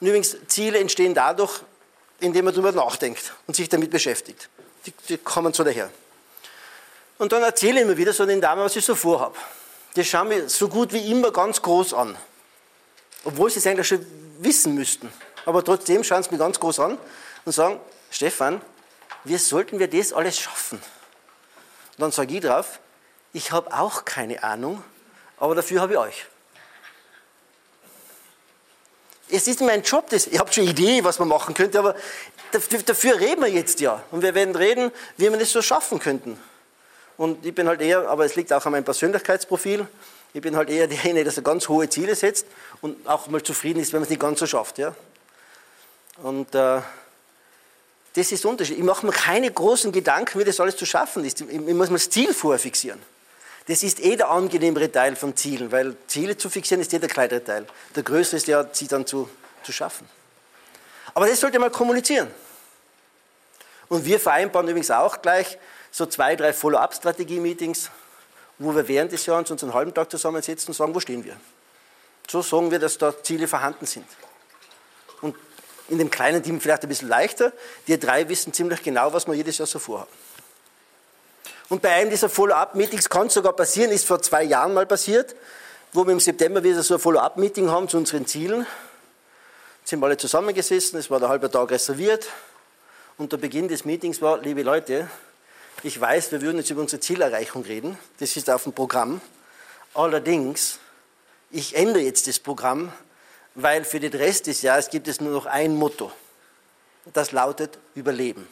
Und 0.00 0.08
übrigens, 0.08 0.36
Ziele 0.48 0.78
entstehen 0.78 1.14
dadurch, 1.14 1.60
indem 2.20 2.46
man 2.46 2.54
darüber 2.54 2.72
nachdenkt 2.72 3.32
und 3.46 3.54
sich 3.54 3.68
damit 3.68 3.90
beschäftigt. 3.90 4.48
Die, 4.84 4.92
die 5.08 5.18
kommen 5.18 5.52
so 5.52 5.64
daher. 5.64 5.90
Und 7.18 7.32
dann 7.32 7.42
erzähle 7.42 7.80
ich 7.80 7.86
immer 7.86 7.96
wieder 7.96 8.12
so 8.12 8.26
den 8.26 8.40
Damen, 8.40 8.62
was 8.62 8.76
ich 8.76 8.84
so 8.84 8.94
vorhabe. 8.94 9.36
Die 9.94 10.04
schauen 10.04 10.28
mir 10.28 10.48
so 10.48 10.68
gut 10.68 10.92
wie 10.92 11.10
immer 11.10 11.30
ganz 11.30 11.62
groß 11.62 11.94
an. 11.94 12.16
Obwohl 13.24 13.50
sie 13.50 13.58
es 13.58 13.66
eigentlich 13.66 13.88
schon 13.88 14.04
wissen 14.40 14.74
müssten. 14.74 15.10
Aber 15.46 15.64
trotzdem 15.64 16.04
schauen 16.04 16.22
sie 16.22 16.30
mir 16.30 16.38
ganz 16.38 16.60
groß 16.60 16.80
an 16.80 16.98
und 17.44 17.52
sagen, 17.52 17.80
Stefan, 18.10 18.60
wie 19.24 19.38
sollten 19.38 19.78
wir 19.78 19.88
das 19.88 20.12
alles 20.12 20.38
schaffen? 20.38 20.78
Und 20.78 22.02
dann 22.02 22.12
sage 22.12 22.34
ich 22.34 22.40
drauf, 22.42 22.80
ich 23.32 23.52
habe 23.52 23.72
auch 23.72 24.04
keine 24.04 24.42
Ahnung, 24.42 24.82
aber 25.38 25.54
dafür 25.54 25.80
habe 25.80 25.92
ich 25.92 25.98
euch. 25.98 26.26
Es 29.28 29.48
ist 29.48 29.60
mein 29.60 29.82
Job, 29.82 30.08
das, 30.10 30.26
ich 30.26 30.38
habe 30.38 30.52
schon 30.52 30.62
eine 30.62 30.70
Idee, 30.70 31.02
was 31.02 31.18
man 31.18 31.28
machen 31.28 31.52
könnte, 31.54 31.78
aber 31.78 31.96
dafür 32.52 33.18
reden 33.18 33.42
wir 33.42 33.48
jetzt 33.48 33.80
ja. 33.80 34.02
Und 34.12 34.22
wir 34.22 34.34
werden 34.34 34.54
reden, 34.54 34.92
wie 35.16 35.30
wir 35.30 35.36
das 35.36 35.50
so 35.50 35.62
schaffen 35.62 35.98
könnten. 35.98 36.38
Und 37.16 37.44
ich 37.44 37.54
bin 37.54 37.66
halt 37.66 37.80
eher, 37.80 38.08
aber 38.08 38.24
es 38.24 38.36
liegt 38.36 38.52
auch 38.52 38.64
an 38.64 38.72
meinem 38.72 38.84
Persönlichkeitsprofil, 38.84 39.86
ich 40.34 40.42
bin 40.42 40.54
halt 40.54 40.68
eher 40.68 40.86
derjenige, 40.86 41.24
der 41.24 41.32
so 41.32 41.40
ganz 41.40 41.66
hohe 41.66 41.88
Ziele 41.88 42.14
setzt 42.14 42.46
und 42.82 43.08
auch 43.08 43.26
mal 43.28 43.42
zufrieden 43.42 43.80
ist, 43.80 43.92
wenn 43.92 44.00
man 44.00 44.04
es 44.04 44.10
nicht 44.10 44.20
ganz 44.20 44.38
so 44.38 44.46
schafft. 44.46 44.76
Ja? 44.76 44.94
Und 46.22 46.54
äh, 46.54 46.82
das 48.14 48.32
ist 48.32 48.44
der 48.44 48.50
Unterschied. 48.50 48.76
Ich 48.76 48.84
mache 48.84 49.06
mir 49.06 49.12
keine 49.12 49.50
großen 49.50 49.92
Gedanken, 49.92 50.38
wie 50.38 50.44
das 50.44 50.60
alles 50.60 50.76
zu 50.76 50.84
schaffen 50.84 51.24
ist. 51.24 51.40
Ich 51.40 51.58
muss 51.58 51.88
mir 51.88 51.96
das 51.96 52.10
Ziel 52.10 52.34
vorher 52.34 52.58
fixieren. 52.58 53.00
Das 53.66 53.82
ist 53.82 54.00
eh 54.00 54.16
der 54.16 54.30
angenehmere 54.30 54.90
Teil 54.90 55.16
von 55.16 55.36
Zielen, 55.36 55.72
weil 55.72 55.96
Ziele 56.06 56.36
zu 56.36 56.48
fixieren 56.48 56.80
ist 56.80 56.94
eh 56.94 56.98
der 56.98 57.08
kleinere 57.08 57.42
Teil. 57.42 57.66
Der 57.94 58.02
größere 58.02 58.36
ist 58.36 58.46
ja, 58.46 58.64
sie 58.72 58.86
dann 58.86 59.06
zu, 59.06 59.28
zu 59.64 59.72
schaffen. 59.72 60.08
Aber 61.14 61.26
das 61.26 61.40
sollte 61.40 61.58
man 61.58 61.72
kommunizieren. 61.72 62.30
Und 63.88 64.04
wir 64.04 64.20
vereinbaren 64.20 64.68
übrigens 64.68 64.90
auch 64.90 65.20
gleich 65.20 65.58
so 65.90 66.06
zwei, 66.06 66.36
drei 66.36 66.52
Follow-up-Strategie-Meetings, 66.52 67.90
wo 68.58 68.74
wir 68.74 68.86
während 68.86 69.12
des 69.12 69.26
Jahres 69.26 69.50
uns 69.50 69.62
einen 69.62 69.74
halben 69.74 69.94
Tag 69.94 70.10
zusammensetzen 70.10 70.68
und 70.68 70.74
sagen, 70.74 70.94
wo 70.94 71.00
stehen 71.00 71.24
wir. 71.24 71.36
So 72.28 72.42
sagen 72.42 72.70
wir, 72.70 72.78
dass 72.78 72.98
da 72.98 73.22
Ziele 73.22 73.48
vorhanden 73.48 73.86
sind. 73.86 74.06
Und 75.20 75.36
in 75.88 75.98
dem 75.98 76.10
kleinen 76.10 76.42
Team 76.42 76.60
vielleicht 76.60 76.82
ein 76.82 76.88
bisschen 76.88 77.08
leichter. 77.08 77.52
Die 77.86 77.98
drei 77.98 78.28
wissen 78.28 78.52
ziemlich 78.52 78.82
genau, 78.82 79.12
was 79.12 79.26
wir 79.26 79.34
jedes 79.34 79.58
Jahr 79.58 79.66
so 79.66 79.78
vorhaben. 79.78 80.10
Und 81.68 81.82
bei 81.82 81.90
einem 81.90 82.10
dieser 82.10 82.28
Follow-up-Meetings 82.28 83.08
kann 83.08 83.26
es 83.26 83.34
sogar 83.34 83.52
passieren, 83.52 83.90
ist 83.90 84.06
vor 84.06 84.22
zwei 84.22 84.44
Jahren 84.44 84.72
mal 84.72 84.86
passiert, 84.86 85.34
wo 85.92 86.04
wir 86.06 86.12
im 86.12 86.20
September 86.20 86.62
wieder 86.62 86.82
so 86.82 86.94
ein 86.94 87.00
Follow-up-Meeting 87.00 87.70
haben 87.70 87.88
zu 87.88 87.96
unseren 87.96 88.24
Zielen. 88.26 88.66
Jetzt 89.80 89.90
sind 89.90 90.00
wir 90.00 90.06
alle 90.06 90.16
zusammengesessen, 90.16 90.98
es 90.98 91.10
war 91.10 91.18
der 91.18 91.28
halbe 91.28 91.50
Tag 91.50 91.70
reserviert. 91.70 92.28
Und 93.18 93.32
der 93.32 93.38
Beginn 93.38 93.66
des 93.66 93.84
Meetings 93.84 94.22
war, 94.22 94.38
liebe 94.38 94.62
Leute, 94.62 95.10
ich 95.82 96.00
weiß, 96.00 96.30
wir 96.32 96.40
würden 96.40 96.58
jetzt 96.58 96.70
über 96.70 96.82
unsere 96.82 97.00
Zielerreichung 97.00 97.64
reden, 97.64 97.98
das 98.20 98.36
ist 98.36 98.48
auf 98.48 98.62
dem 98.62 98.72
Programm. 98.72 99.20
Allerdings, 99.94 100.78
ich 101.50 101.74
ändere 101.74 102.02
jetzt 102.02 102.28
das 102.28 102.38
Programm, 102.38 102.92
weil 103.54 103.84
für 103.84 103.98
den 103.98 104.12
Rest 104.12 104.46
des 104.46 104.62
Jahres 104.62 104.90
gibt 104.90 105.08
es 105.08 105.20
nur 105.20 105.32
noch 105.32 105.46
ein 105.46 105.74
Motto. 105.74 106.12
Das 107.12 107.32
lautet 107.32 107.78
Überleben 107.94 108.46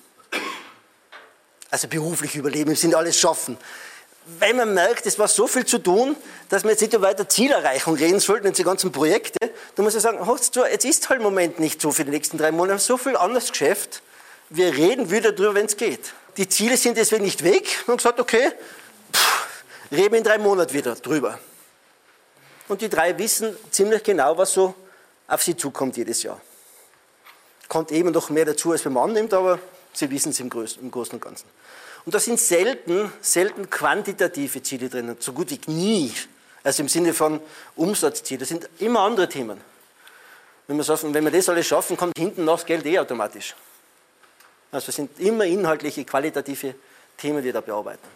also 1.74 1.88
beruflich 1.88 2.36
überleben, 2.36 2.70
im 2.70 2.76
Sinne 2.76 2.96
alles 2.96 3.18
schaffen. 3.18 3.58
Weil 4.38 4.54
man 4.54 4.72
merkt, 4.74 5.06
es 5.06 5.18
war 5.18 5.26
so 5.26 5.48
viel 5.48 5.66
zu 5.66 5.78
tun, 5.78 6.14
dass 6.48 6.62
wir 6.62 6.70
jetzt 6.70 6.80
nicht 6.80 6.94
über 6.94 7.08
weiter 7.08 7.28
Zielerreichung 7.28 7.96
reden 7.96 8.20
sollten, 8.20 8.52
diese 8.52 8.62
ganzen 8.62 8.92
Projekte. 8.92 9.52
Da 9.74 9.82
muss 9.82 9.96
ich 9.96 10.00
sagen, 10.00 10.18
jetzt 10.70 10.84
ist 10.84 11.08
halt 11.08 11.18
im 11.18 11.24
Moment 11.24 11.58
nicht 11.58 11.82
so 11.82 11.90
für 11.90 12.04
die 12.04 12.12
nächsten 12.12 12.38
drei 12.38 12.52
Monate, 12.52 12.78
so 12.78 12.96
viel 12.96 13.16
anderes 13.16 13.50
Geschäft. 13.50 14.02
Wir 14.50 14.72
reden 14.72 15.10
wieder 15.10 15.32
drüber, 15.32 15.56
wenn 15.56 15.66
es 15.66 15.76
geht. 15.76 16.14
Die 16.36 16.48
Ziele 16.48 16.76
sind 16.76 16.96
deswegen 16.96 17.24
nicht 17.24 17.42
weg. 17.42 17.66
Wir 17.84 17.88
haben 17.88 17.96
gesagt, 17.96 18.20
okay, 18.20 18.52
pff, 19.12 19.46
reden 19.90 20.12
wir 20.12 20.18
in 20.18 20.24
drei 20.24 20.38
Monaten 20.38 20.72
wieder 20.72 20.94
drüber. 20.94 21.40
Und 22.68 22.82
die 22.82 22.88
drei 22.88 23.18
wissen 23.18 23.56
ziemlich 23.72 24.04
genau, 24.04 24.38
was 24.38 24.52
so 24.52 24.74
auf 25.26 25.42
sie 25.42 25.56
zukommt 25.56 25.96
jedes 25.96 26.22
Jahr. 26.22 26.40
Kommt 27.66 27.90
eben 27.90 28.12
noch 28.12 28.30
mehr 28.30 28.44
dazu, 28.44 28.70
als 28.70 28.84
wenn 28.84 28.92
man 28.92 29.10
annimmt, 29.10 29.34
aber 29.34 29.58
Sie 29.94 30.10
wissen 30.10 30.30
es 30.30 30.40
im 30.40 30.50
Großen 30.50 30.82
und 30.82 31.20
Ganzen. 31.20 31.46
Und 32.04 32.14
da 32.14 32.20
sind 32.20 32.38
selten, 32.38 33.10
selten 33.20 33.70
quantitative 33.70 34.62
Ziele 34.62 34.88
drin, 34.88 35.16
so 35.18 35.32
gut 35.32 35.50
wie 35.50 35.70
nie. 35.70 36.12
Also 36.62 36.82
im 36.82 36.88
Sinne 36.88 37.14
von 37.14 37.40
Umsatzziele. 37.76 38.40
Das 38.40 38.48
sind 38.48 38.68
immer 38.78 39.00
andere 39.00 39.28
Themen. 39.28 39.60
Wenn 40.66 40.78
wenn 40.78 41.24
wir 41.24 41.30
das 41.30 41.48
alles 41.48 41.66
schaffen, 41.66 41.96
kommt 41.96 42.16
hinten 42.16 42.44
noch 42.44 42.56
das 42.56 42.66
Geld 42.66 42.86
eh 42.86 42.98
automatisch. 42.98 43.54
Also 44.72 44.88
es 44.88 44.96
sind 44.96 45.20
immer 45.20 45.44
inhaltliche, 45.44 46.04
qualitative 46.04 46.74
Themen, 47.16 47.38
die 47.38 47.44
wir 47.44 47.52
da 47.52 47.60
bearbeiten. 47.60 48.06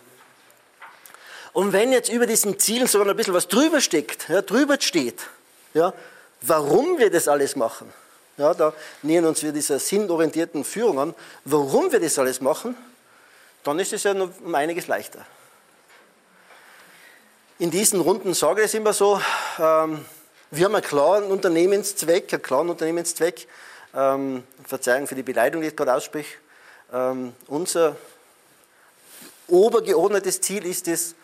Und 1.53 1.73
wenn 1.73 1.93
jetzt 1.93 2.09
über 2.11 2.27
diesen 2.27 2.59
Zielen 2.59 2.87
sogar 2.87 3.07
noch 3.07 3.15
ein 3.15 3.17
bisschen 3.17 3.35
was 3.35 3.49
drüber 3.49 3.81
steckt, 3.81 4.29
ja, 4.29 4.43
drüber 4.43 4.77
steht, 4.81 5.21
ja, 5.75 5.93
warum 6.43 6.99
wir 6.99 7.11
das 7.11 7.29
alles 7.29 7.57
machen, 7.57 7.93
ja, 8.39 8.55
da 8.55 8.73
nähern 9.03 9.27
uns 9.27 9.43
wir 9.43 9.53
dieser 9.53 9.79
sinnorientierten 9.79 10.65
Führung 10.65 10.99
an. 10.99 11.15
Warum 11.45 11.93
wir 11.93 12.01
das 12.01 12.19
alles 12.19 12.41
machen, 12.41 12.77
dann 13.65 13.79
ist 13.79 13.93
es 13.93 14.05
ja 14.05 14.13
um 14.13 14.55
einiges 14.55 14.87
leichter. 14.87 15.27
In 17.59 17.71
diesen 17.71 18.01
Runden 18.01 18.35
sage 18.35 18.61
ich 18.61 18.67
es 18.67 18.75
immer 18.75 18.93
so, 18.93 19.21
ähm, 19.59 20.05
wir 20.51 20.65
haben 20.65 20.75
einen 20.75 20.85
klaren 20.85 21.25
Unternehmenszweck, 21.25 22.33
einen 22.33 22.43
klaren 22.43 22.71
Unternehmenszweck. 22.71 23.49
Ähm, 23.95 24.45
Verzeihung 24.65 25.07
für 25.07 25.15
die 25.15 25.23
Beleidigung, 25.23 25.63
die 25.63 25.69
ich 25.69 25.77
gerade 25.77 25.95
ausspreche. 25.95 26.37
Ähm, 26.93 27.35
unser 27.49 27.97
obergeordnetes 29.49 30.41
Ziel 30.41 30.65
ist 30.65 30.89
es, 30.89 31.15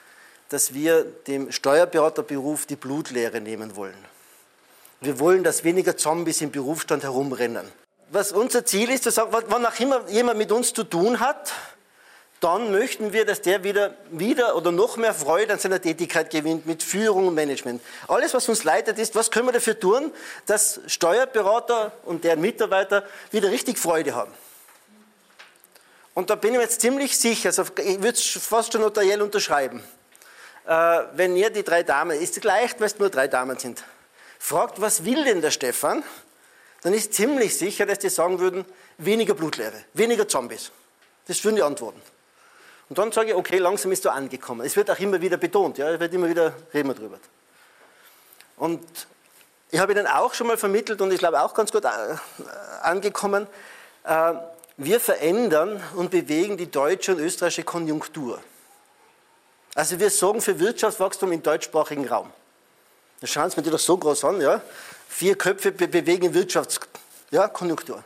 dass 0.48 0.74
wir 0.74 1.04
dem 1.04 1.52
Steuerberaterberuf 1.52 2.66
die 2.66 2.76
Blutlehre 2.76 3.40
nehmen 3.40 3.76
wollen. 3.76 4.13
Wir 5.04 5.18
wollen, 5.18 5.44
dass 5.44 5.64
weniger 5.64 5.96
Zombies 5.98 6.40
im 6.40 6.50
Berufsstand 6.50 7.02
herumrennen. 7.02 7.70
Was 8.10 8.32
unser 8.32 8.64
Ziel 8.64 8.90
ist, 8.90 9.04
sagen, 9.04 9.30
wann 9.32 9.66
auch 9.66 9.78
immer 9.78 10.08
jemand 10.08 10.38
mit 10.38 10.50
uns 10.50 10.72
zu 10.72 10.82
tun 10.84 11.20
hat, 11.20 11.52
dann 12.40 12.70
möchten 12.70 13.12
wir, 13.12 13.26
dass 13.26 13.42
der 13.42 13.64
wieder, 13.64 13.94
wieder 14.10 14.56
oder 14.56 14.72
noch 14.72 14.96
mehr 14.96 15.12
Freude 15.12 15.52
an 15.52 15.58
seiner 15.58 15.80
Tätigkeit 15.80 16.30
gewinnt 16.30 16.66
mit 16.66 16.82
Führung 16.82 17.28
und 17.28 17.34
Management. 17.34 17.82
Alles, 18.08 18.32
was 18.32 18.48
uns 18.48 18.64
leitet, 18.64 18.98
ist, 18.98 19.14
was 19.14 19.30
können 19.30 19.48
wir 19.48 19.52
dafür 19.52 19.78
tun, 19.78 20.10
dass 20.46 20.80
Steuerberater 20.86 21.92
und 22.04 22.24
deren 22.24 22.40
Mitarbeiter 22.40 23.04
wieder 23.30 23.50
richtig 23.50 23.78
Freude 23.78 24.14
haben. 24.14 24.32
Und 26.14 26.30
da 26.30 26.34
bin 26.34 26.52
ich 26.52 26.56
mir 26.58 26.62
jetzt 26.64 26.80
ziemlich 26.80 27.18
sicher, 27.18 27.48
also 27.48 27.64
ich 27.76 27.98
würde 27.98 28.18
es 28.18 28.24
fast 28.24 28.72
schon 28.72 28.82
notariell 28.82 29.20
unterschreiben, 29.20 29.82
äh, 30.66 31.00
wenn 31.14 31.36
ihr 31.36 31.50
die 31.50 31.62
drei 31.62 31.82
Damen, 31.82 32.18
ist 32.18 32.36
es 32.36 32.44
leicht, 32.44 32.80
weil 32.80 32.86
es 32.86 32.98
nur 32.98 33.10
drei 33.10 33.28
Damen 33.28 33.58
sind, 33.58 33.82
fragt, 34.44 34.78
was 34.78 35.06
will 35.06 35.24
denn 35.24 35.40
der 35.40 35.50
Stefan, 35.50 36.04
dann 36.82 36.92
ist 36.92 37.14
ziemlich 37.14 37.56
sicher, 37.56 37.86
dass 37.86 38.00
die 38.00 38.10
sagen 38.10 38.40
würden, 38.40 38.66
weniger 38.98 39.32
Blutlehre, 39.32 39.84
weniger 39.94 40.28
Zombies. 40.28 40.70
Das 41.26 41.42
würden 41.44 41.56
die 41.56 41.62
antworten. 41.62 42.00
Und 42.90 42.98
dann 42.98 43.10
sage 43.10 43.30
ich, 43.30 43.34
okay, 43.34 43.56
langsam 43.56 43.90
ist 43.92 44.04
du 44.04 44.10
angekommen. 44.10 44.66
Es 44.66 44.76
wird 44.76 44.90
auch 44.90 44.98
immer 44.98 45.18
wieder 45.18 45.38
betont, 45.38 45.78
ja, 45.78 45.90
es 45.90 45.98
wird 45.98 46.12
immer 46.12 46.28
wieder, 46.28 46.52
reden 46.74 46.90
wir 46.90 46.94
drüber. 46.94 47.18
Und 48.58 48.84
ich 49.70 49.80
habe 49.80 49.92
Ihnen 49.92 50.06
auch 50.06 50.34
schon 50.34 50.46
mal 50.46 50.58
vermittelt 50.58 51.00
und 51.00 51.10
ich 51.10 51.18
glaube 51.18 51.40
auch 51.40 51.54
ganz 51.54 51.72
gut 51.72 51.86
äh, 51.86 51.88
angekommen, 52.82 53.46
äh, 54.04 54.34
wir 54.76 55.00
verändern 55.00 55.82
und 55.96 56.10
bewegen 56.10 56.58
die 56.58 56.70
deutsche 56.70 57.12
und 57.12 57.20
österreichische 57.20 57.64
Konjunktur. 57.64 58.42
Also 59.74 59.98
wir 59.98 60.10
sorgen 60.10 60.42
für 60.42 60.58
Wirtschaftswachstum 60.58 61.32
im 61.32 61.42
deutschsprachigen 61.42 62.06
Raum. 62.06 62.30
Das 63.24 63.30
schauen 63.30 63.48
Sie 63.48 63.58
mir 63.58 63.70
doch 63.70 63.78
so 63.78 63.96
groß 63.96 64.22
an, 64.26 64.38
ja. 64.42 64.60
Vier 65.08 65.34
Köpfe 65.38 65.72
be 65.72 65.88
bewegen 65.88 66.34
Wirtschaftskonjunktur. 66.34 67.96
Ja, 67.96 68.04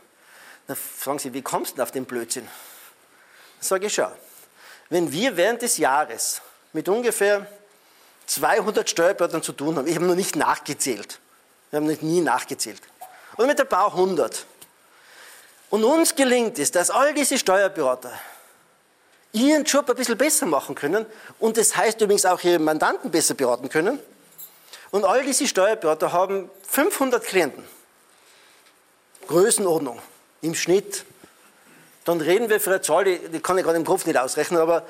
Dann 0.68 0.76
fragen 0.76 1.18
Sie, 1.18 1.34
wie 1.34 1.42
kommst 1.42 1.72
du 1.72 1.74
denn 1.74 1.82
auf 1.82 1.90
den 1.90 2.04
Blödsinn? 2.04 2.44
Dann 2.44 2.52
sage 3.68 3.86
ich, 3.86 3.94
schau, 3.94 4.12
wenn 4.90 5.10
wir 5.10 5.36
während 5.36 5.62
des 5.62 5.76
Jahres 5.76 6.40
mit 6.72 6.88
ungefähr 6.88 7.48
200 8.28 8.88
Steuerberatern 8.88 9.42
zu 9.42 9.50
tun 9.54 9.76
haben, 9.76 9.88
ich 9.88 9.96
habe 9.96 10.04
noch 10.04 10.14
nicht 10.14 10.36
nachgezählt, 10.36 11.18
wir 11.70 11.78
haben 11.80 11.86
noch 11.90 12.00
nie 12.00 12.20
nachgezählt, 12.20 12.80
oder 13.36 13.48
mit 13.48 13.60
ein 13.60 13.68
paar 13.68 13.92
hundert, 13.94 14.46
und 15.68 15.82
uns 15.82 16.14
gelingt 16.14 16.60
es, 16.60 16.70
dass 16.70 16.90
all 16.90 17.12
diese 17.12 17.38
Steuerberater 17.38 18.12
ihren 19.32 19.64
Job 19.64 19.90
ein 19.90 19.96
bisschen 19.96 20.16
besser 20.16 20.46
machen 20.46 20.76
können 20.76 21.06
und 21.40 21.56
das 21.56 21.76
heißt 21.76 22.00
übrigens 22.02 22.24
auch 22.24 22.40
ihre 22.44 22.60
Mandanten 22.60 23.10
besser 23.10 23.34
beraten 23.34 23.68
können, 23.68 23.98
und 24.90 25.04
all 25.04 25.24
diese 25.24 25.46
Steuerberater 25.46 26.12
haben 26.12 26.50
500 26.66 27.22
Klienten. 27.24 27.64
Größenordnung 29.26 30.00
im 30.40 30.54
Schnitt. 30.54 31.04
Dann 32.04 32.20
reden 32.20 32.48
wir 32.48 32.60
für 32.60 32.70
eine 32.70 32.80
Zahl, 32.80 33.04
die, 33.04 33.18
die 33.28 33.40
kann 33.40 33.58
ich 33.58 33.64
gerade 33.64 33.76
im 33.76 33.84
Kopf 33.84 34.06
nicht 34.06 34.18
ausrechnen, 34.18 34.60
aber 34.60 34.86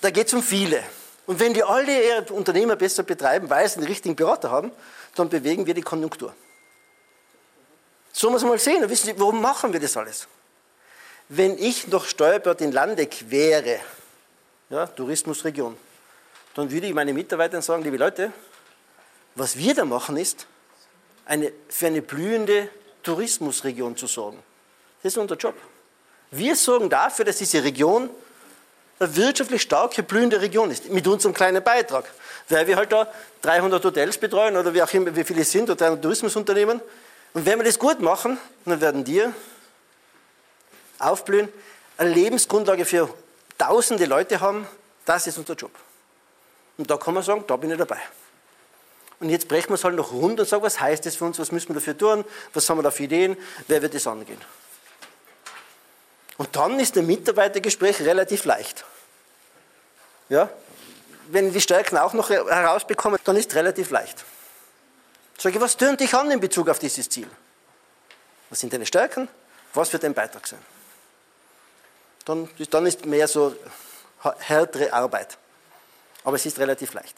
da 0.00 0.10
geht 0.10 0.28
es 0.28 0.34
um 0.34 0.42
viele. 0.42 0.82
Und 1.26 1.40
wenn 1.40 1.52
die 1.52 1.64
alle 1.64 2.06
ihre 2.06 2.32
Unternehmer 2.32 2.76
besser 2.76 3.02
betreiben, 3.02 3.50
weil 3.50 3.68
sie 3.68 3.80
den 3.80 3.88
richtigen 3.88 4.14
Berater 4.14 4.50
haben, 4.50 4.72
dann 5.14 5.28
bewegen 5.28 5.66
wir 5.66 5.74
die 5.74 5.82
Konjunktur. 5.82 6.32
So 8.12 8.30
muss 8.30 8.42
man 8.42 8.52
mal 8.52 8.58
sehen. 8.58 8.88
wissen 8.88 9.06
Sie, 9.06 9.20
warum 9.20 9.40
machen 9.40 9.72
wir 9.72 9.80
das 9.80 9.96
alles? 9.96 10.26
Wenn 11.28 11.58
ich 11.58 11.88
noch 11.88 12.06
Steuerberater 12.06 12.64
in 12.64 12.72
Landeck 12.72 13.24
wäre, 13.28 13.80
ja, 14.70 14.86
Tourismusregion, 14.86 15.76
dann 16.54 16.70
würde 16.70 16.86
ich 16.86 16.94
meinen 16.94 17.14
Mitarbeitern 17.14 17.62
sagen, 17.62 17.82
liebe 17.82 17.96
Leute, 17.96 18.32
was 19.38 19.56
wir 19.56 19.74
da 19.74 19.84
machen 19.84 20.16
ist, 20.16 20.46
eine, 21.26 21.52
für 21.68 21.86
eine 21.86 22.02
blühende 22.02 22.68
Tourismusregion 23.02 23.96
zu 23.96 24.06
sorgen. 24.06 24.42
Das 25.02 25.12
ist 25.12 25.18
unser 25.18 25.36
Job. 25.36 25.54
Wir 26.30 26.56
sorgen 26.56 26.90
dafür, 26.90 27.24
dass 27.24 27.38
diese 27.38 27.62
Region 27.62 28.10
eine 28.98 29.16
wirtschaftlich 29.16 29.62
starke, 29.62 30.02
blühende 30.02 30.40
Region 30.40 30.70
ist, 30.70 30.88
mit 30.88 31.06
unserem 31.06 31.34
kleinen 31.34 31.62
Beitrag. 31.62 32.04
Weil 32.48 32.66
wir 32.66 32.76
halt 32.76 32.90
da 32.90 33.12
300 33.42 33.84
Hotels 33.84 34.18
betreuen 34.18 34.56
oder 34.56 34.74
wie 34.74 34.82
auch 34.82 34.92
immer, 34.92 35.14
wie 35.14 35.24
viele 35.24 35.42
es 35.42 35.52
sind, 35.52 35.64
oder 35.64 35.76
300 35.76 36.02
Tourismusunternehmen. 36.02 36.80
Und 37.34 37.46
wenn 37.46 37.58
wir 37.58 37.64
das 37.64 37.78
gut 37.78 38.00
machen, 38.00 38.38
dann 38.64 38.80
werden 38.80 39.04
die 39.04 39.24
aufblühen, 40.98 41.48
eine 41.96 42.10
Lebensgrundlage 42.10 42.84
für 42.84 43.08
tausende 43.56 44.06
Leute 44.06 44.40
haben, 44.40 44.66
das 45.04 45.26
ist 45.26 45.38
unser 45.38 45.54
Job. 45.54 45.70
Und 46.76 46.90
da 46.90 46.96
kann 46.96 47.14
man 47.14 47.22
sagen, 47.22 47.44
da 47.46 47.56
bin 47.56 47.70
ich 47.70 47.78
dabei. 47.78 47.98
Und 49.20 49.30
jetzt 49.30 49.48
brechen 49.48 49.70
wir 49.70 49.74
es 49.74 49.84
halt 49.84 49.96
noch 49.96 50.12
rund 50.12 50.38
und 50.38 50.48
sagen, 50.48 50.62
was 50.62 50.80
heißt 50.80 51.04
das 51.04 51.16
für 51.16 51.24
uns, 51.24 51.38
was 51.38 51.50
müssen 51.50 51.68
wir 51.70 51.74
dafür 51.74 51.98
tun, 51.98 52.24
was 52.52 52.68
haben 52.70 52.78
wir 52.78 52.82
da 52.82 52.90
für 52.90 53.02
Ideen, 53.04 53.36
wer 53.66 53.82
wird 53.82 53.94
das 53.94 54.06
angehen. 54.06 54.40
Und 56.36 56.54
dann 56.54 56.78
ist 56.78 56.96
ein 56.96 57.06
Mitarbeitergespräch 57.06 58.00
relativ 58.02 58.44
leicht. 58.44 58.84
Ja? 60.28 60.48
Wenn 61.28 61.48
ich 61.48 61.52
die 61.52 61.60
Stärken 61.60 61.98
auch 61.98 62.12
noch 62.12 62.30
herausbekomme, 62.30 63.18
dann 63.24 63.36
ist 63.36 63.50
es 63.50 63.56
relativ 63.56 63.90
leicht. 63.90 64.24
Sage 65.36 65.56
ich, 65.56 65.60
was 65.60 65.76
tönt 65.76 66.00
dich 66.00 66.14
an 66.14 66.30
in 66.30 66.40
Bezug 66.40 66.68
auf 66.68 66.78
dieses 66.78 67.08
Ziel? 67.08 67.28
Was 68.50 68.60
sind 68.60 68.72
deine 68.72 68.86
Stärken? 68.86 69.28
Was 69.74 69.92
wird 69.92 70.04
dein 70.04 70.14
Beitrag 70.14 70.46
sein? 70.46 70.60
Dann, 72.24 72.48
dann 72.70 72.86
ist 72.86 73.04
mehr 73.04 73.26
so 73.26 73.54
härtere 74.38 74.92
Arbeit. 74.92 75.38
Aber 76.24 76.36
es 76.36 76.46
ist 76.46 76.58
relativ 76.58 76.94
leicht. 76.94 77.16